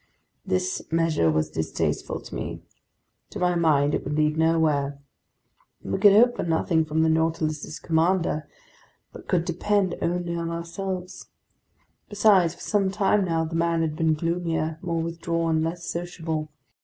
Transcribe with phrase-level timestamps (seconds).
[0.43, 2.63] This measure was distasteful to me.
[3.29, 4.97] To my mind it would lead nowhere.
[5.83, 8.49] We could hope for nothing from the Nautilus's commander
[9.13, 11.27] but could depend only on ourselves.
[12.09, 16.49] Besides, for some time now the man had been gloomier, more withdrawn, less sociable.